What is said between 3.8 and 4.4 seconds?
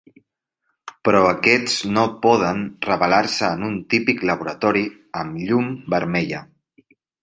típic